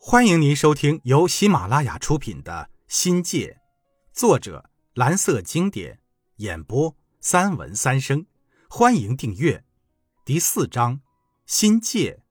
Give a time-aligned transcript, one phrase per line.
[0.00, 3.60] 欢迎您收听由喜马拉雅出品的《新界》，
[4.18, 6.00] 作者蓝色经典，
[6.36, 8.24] 演播三文三生。
[8.70, 9.64] 欢迎订阅。
[10.24, 11.00] 第四章：
[11.46, 12.22] 心界。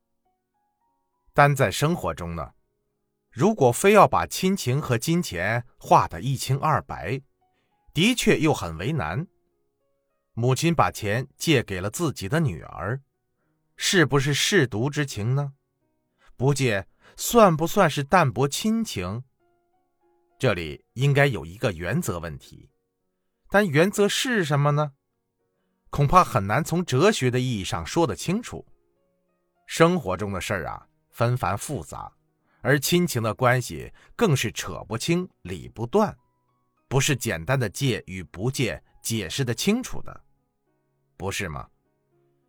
[1.33, 2.53] 但在生活中呢，
[3.31, 7.21] 如果非要把亲情和金钱划得一清二白，
[7.93, 9.27] 的确又很为难。
[10.33, 13.01] 母亲把钱借给了自己的女儿，
[13.75, 15.53] 是不是舐犊之情呢？
[16.37, 16.87] 不借。
[17.19, 19.23] 算不算是淡薄亲情？
[20.37, 22.69] 这里应该有一个原则问题，
[23.49, 24.93] 但原则是什么呢？
[25.89, 28.63] 恐怕很难从哲学的意义上说得清楚。
[29.65, 32.11] 生活中的事儿啊，纷繁复杂，
[32.61, 36.15] 而亲情的关系更是扯不清、理不断，
[36.87, 40.23] 不是简单的借与不借解释的清楚的，
[41.17, 41.67] 不是吗？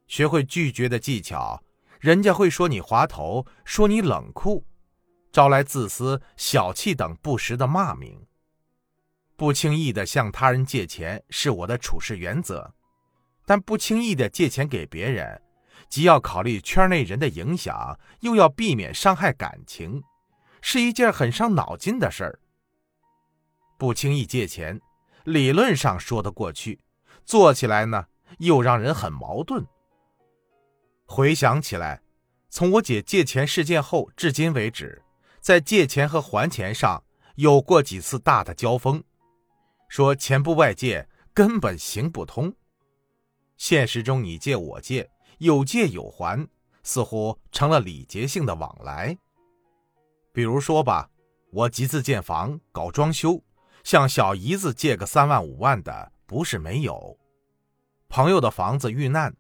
[0.06, 1.58] 学会拒绝的技巧。
[2.00, 4.64] 人家会说你滑头，说你冷酷，
[5.32, 8.24] 招来自私、小气等不实的骂名。
[9.36, 12.72] 不轻易的向他人借钱是我的处事原则，
[13.44, 15.40] 但不轻易的借钱给别人，
[15.88, 20.02] 既要考虑圈内人的影响，又要避免伤害感情，
[20.60, 22.40] 是一件很伤脑筋的事儿。
[23.76, 24.80] 不轻易借钱，
[25.24, 26.80] 理论上说得过去，
[27.24, 28.06] 做起来呢，
[28.38, 29.64] 又让人很矛盾。
[31.10, 32.02] 回想起来，
[32.50, 35.02] 从我姐借钱事件后至今为止，
[35.40, 37.02] 在借钱和还钱上
[37.36, 39.02] 有过几次大的交锋，
[39.88, 42.54] 说钱不外借根本行不通。
[43.56, 46.46] 现实中你借我借，有借有还，
[46.82, 49.16] 似乎成了礼节性的往来。
[50.30, 51.08] 比如说吧，
[51.50, 53.42] 我集资建房搞装修，
[53.82, 57.18] 向小姨子借个三万五万的不是没有，
[58.10, 59.34] 朋友的房子遇难。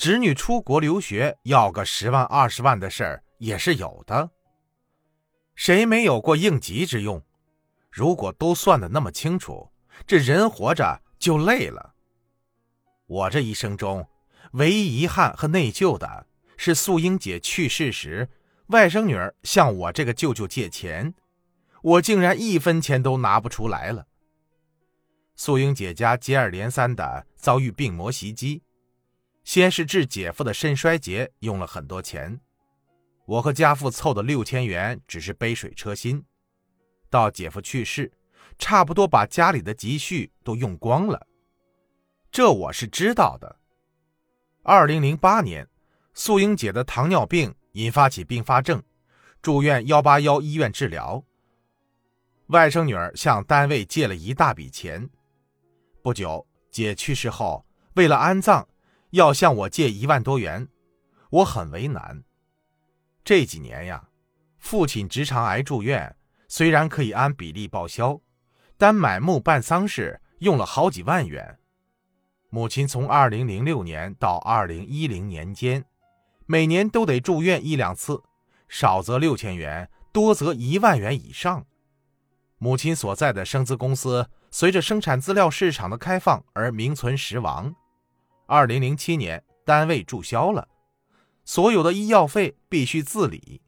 [0.00, 4.30] 侄女出国留学要个十万二十万的事儿也是有的，
[5.54, 7.22] 谁没有过应急之用？
[7.90, 9.70] 如果都算的那么清楚，
[10.06, 11.96] 这人活着就累了。
[13.04, 14.08] 我这一生中，
[14.52, 18.30] 唯一遗憾和内疚的是素英姐去世时，
[18.68, 21.12] 外甥女儿向我这个舅舅借钱，
[21.82, 24.06] 我竟然一分钱都拿不出来了。
[25.36, 28.62] 素英姐家接二连三的遭遇病魔袭击。
[29.50, 32.40] 先是治姐夫的肾衰竭用了很多钱，
[33.26, 36.24] 我和家父凑的六千元只是杯水车薪。
[37.10, 38.12] 到姐夫去世，
[38.60, 41.26] 差不多把家里的积蓄都用光了，
[42.30, 43.58] 这我是知道的。
[44.62, 45.68] 二零零八年，
[46.14, 48.80] 素英姐的糖尿病引发起并发症，
[49.42, 51.24] 住院幺八幺医院治疗。
[52.50, 55.10] 外甥女儿向单位借了一大笔钱，
[56.02, 58.64] 不久姐去世后，为了安葬。
[59.10, 60.68] 要向我借一万多元，
[61.30, 62.22] 我很为难。
[63.24, 64.08] 这几年呀，
[64.58, 66.16] 父亲直肠癌住院，
[66.48, 68.20] 虽然可以按比例报销，
[68.76, 71.58] 但买墓办丧事用了好几万元。
[72.48, 75.84] 母亲从二零零六年到二零一零年间，
[76.46, 78.22] 每年都得住院一两次，
[78.68, 81.64] 少则六千元，多则一万元以上。
[82.58, 87.74] 母亲所在的生资公司随着生产资料市场的开放而名存实亡。
[88.50, 90.66] 二零零七年，单位注销了，
[91.44, 93.62] 所有的医药费必须自理。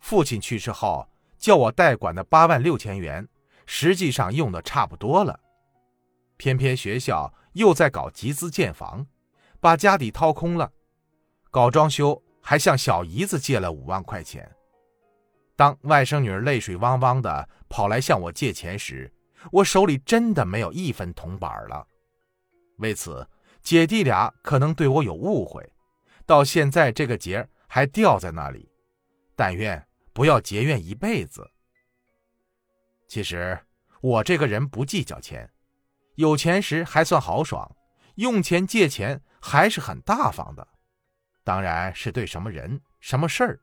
[0.00, 1.06] 父亲去世后，
[1.38, 3.28] 叫我代管的八万六千元，
[3.66, 5.38] 实际上用的差不多了。
[6.36, 9.06] 偏偏学校又在搞集资建房，
[9.60, 10.72] 把家底掏空了，
[11.52, 14.50] 搞装修还向小姨子借了五万块钱。
[15.54, 19.14] 当外甥女儿泪水汪汪的跑来向我借钱时，
[19.52, 21.86] 我手里真的没有一分铜板了。
[22.78, 23.24] 为此。
[23.64, 25.66] 姐弟俩可能对我有误会，
[26.26, 28.70] 到现在这个结还吊在那里。
[29.34, 31.50] 但愿不要结怨一辈子。
[33.08, 33.58] 其实
[34.02, 35.50] 我这个人不计较钱，
[36.16, 37.74] 有钱时还算豪爽，
[38.16, 40.68] 用钱借钱还是很大方的。
[41.42, 43.60] 当然是对什么人、什么事儿。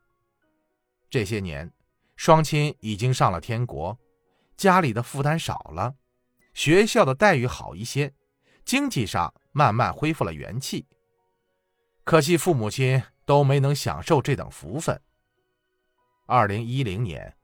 [1.12, 1.72] 这些年，
[2.16, 3.95] 双亲已经上了天国，
[4.57, 5.94] 家里的负担少了，
[6.56, 8.12] 学校的待遇好一些，
[8.65, 9.31] 经济上。
[9.51, 10.88] 慢慢恢复了元气，
[12.03, 15.01] 可惜父母亲都没能享受这等福分。
[16.27, 17.36] 二零一零年，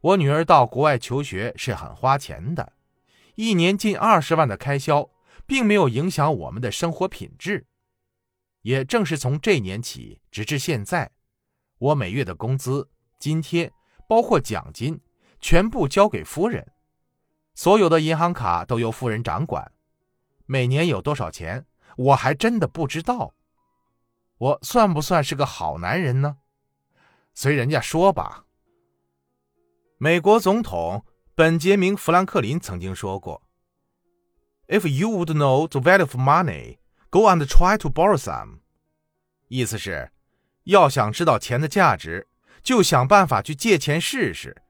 [0.00, 2.72] 我女儿到国外求学是很花钱的，
[3.36, 5.08] 一年近二十万的开销，
[5.46, 7.66] 并没有影响我们的生活品质。
[8.62, 11.12] 也正是从这年起，直至现在，
[11.78, 12.90] 我每月的工资、
[13.20, 13.72] 津贴，
[14.08, 15.00] 包括奖金，
[15.40, 16.72] 全部交给夫人，
[17.54, 19.70] 所有的银行卡都由夫人掌管。
[20.46, 21.66] 每年有多少钱，
[21.96, 23.34] 我还真的不知道。
[24.38, 26.38] 我算不算是个好男人呢？
[27.34, 28.44] 随人家说吧。
[29.98, 31.04] 美国总统
[31.34, 33.42] 本杰明·富兰克林曾经说过
[34.68, 36.78] ：“If you would know the value of money,
[37.10, 38.60] go and try to borrow some。”
[39.48, 40.10] 意思是，
[40.64, 42.28] 要想知道钱的价值，
[42.62, 44.62] 就想办法去借钱试试。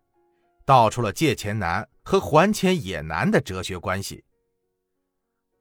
[0.65, 4.25] 道出了借钱难和还钱也难的哲学关系。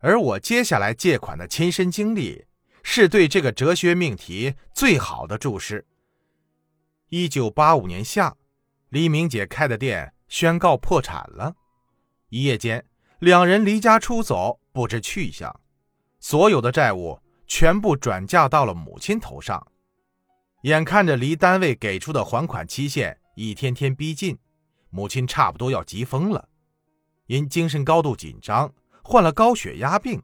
[0.06, 2.46] 而我接下来借款的亲身经历，
[2.84, 5.84] 是对这个哲学命题最好的注释。
[7.10, 8.38] 一九八五年夏，
[8.90, 11.56] 黎明姐开的店宣告破产了，
[12.30, 12.86] 一夜间，
[13.18, 15.60] 两人离家出走，不知去向，
[16.20, 19.66] 所有的债务全部转嫁到了母亲头上。
[20.62, 24.38] 眼看着离单位给出的还款期限一天天逼近，
[24.92, 26.48] 母亲差不多要急疯了，
[27.26, 28.72] 因精神高度紧张。
[29.08, 30.24] 患了高血压病，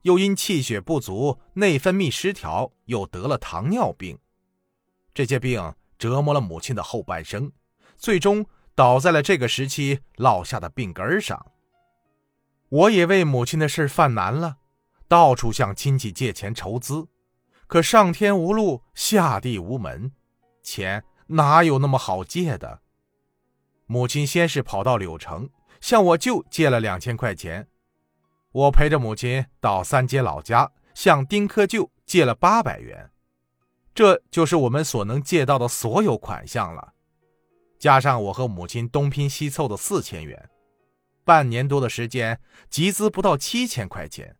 [0.00, 4.18] 又因气血不足、内分泌失调，又得了糖尿病。
[5.12, 7.52] 这些病折磨了母亲的后半生，
[7.98, 11.52] 最终倒在了这个时期落下的病根上。
[12.70, 14.56] 我也为母亲的事犯难了，
[15.06, 17.06] 到处向亲戚借钱筹资，
[17.66, 20.10] 可上天无路，下地无门，
[20.62, 22.80] 钱哪有那么好借的？
[23.84, 27.68] 母亲先是跑到柳城，向我舅借了两千块钱。
[28.52, 33.10] 我陪着母亲到三街老家，向丁克舅借了八百元，
[33.94, 36.94] 这就是我们所能借到的所有款项了。
[37.78, 40.48] 加上我和母亲东拼西凑的四千元，
[41.24, 42.40] 半年多的时间
[42.70, 44.36] 集资不到七千块钱，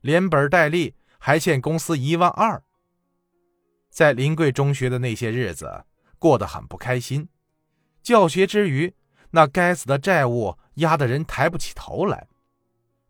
[0.00, 2.62] 连本带利还欠公司一万二。
[3.90, 5.84] 在临桂中学的那些日子
[6.18, 7.28] 过得很不开心，
[8.02, 8.94] 教学之余，
[9.32, 12.29] 那该死的债务压得人抬不起头来。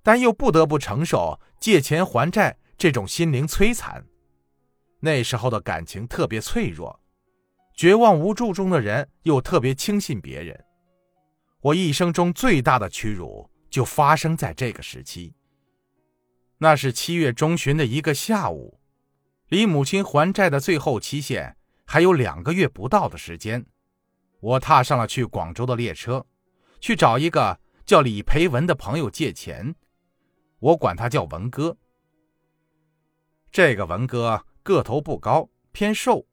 [0.02, 4.04] 但又不得不承受借钱还债这种心灵摧残。
[5.00, 7.00] 那时候的感情特别脆弱，
[7.74, 10.64] 绝望无助中的人又特别轻信别人。
[11.60, 15.34] 我一生中最大的屈辱就发生在这个时期。
[16.58, 18.80] 那是七月中旬的一个下午，
[19.48, 21.56] 离母亲还债的最后期限
[21.86, 23.64] 还有两个月不到的时间，
[24.40, 26.26] 我踏上了去广州的列车，
[26.80, 29.74] 去找一个叫李培文的朋友借钱。
[30.60, 31.76] 我管他叫文哥。
[33.50, 36.24] 这个文哥个头不高，偏瘦，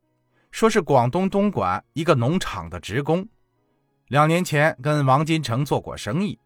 [0.51, 3.27] 说是广东东莞一个农场的职工。
[4.07, 6.39] 两年前跟王金城做过生意。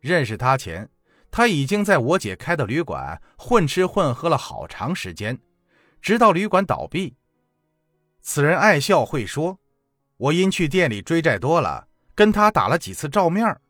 [0.00, 0.88] 认识他前，
[1.30, 5.38] 他已经在我姐开的旅馆混吃混喝了好长时间，
[6.00, 7.16] 直到旅馆倒闭。
[8.20, 9.58] 此人爱笑会说，
[10.16, 13.60] 我因去店里追债多了，跟他打了几次照面，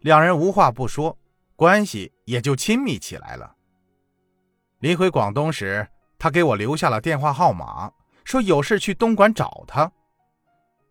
[0.00, 1.18] 两人无话不说。
[1.64, 3.54] 关系也就亲密起来了。
[4.80, 5.88] 临回广东时，
[6.18, 7.90] 他给我留下了电话号码，
[8.22, 9.90] 说有事去东莞找他。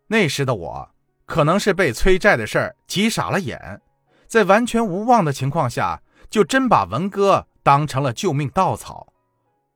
[0.08, 0.90] 那时的我
[1.28, 3.80] 可能是被催债的事儿急傻了眼，
[4.28, 9.14] 在完全无望的情况下，就真把文哥当成了救命稻草，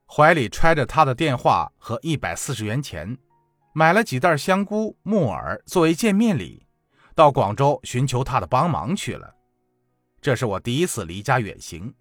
[0.08, 3.16] 怀里揣着他的电话和一百四十元钱，
[3.72, 6.66] 买了几袋香菇、木耳作为见面礼，
[7.14, 9.36] 到广州寻求他的帮忙去了。
[10.28, 11.94] 这是我第一次离家远行，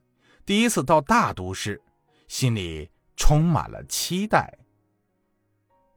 [0.45, 1.81] 第一次到大都市，
[2.27, 4.59] 心里充满了期待。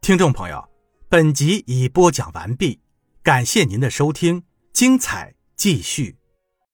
[0.00, 0.64] 听众朋友，
[1.08, 2.78] 本集已播讲完毕，
[3.24, 6.19] 感谢您的收听，精彩继续。